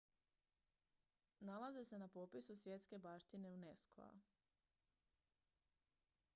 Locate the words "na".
2.03-2.07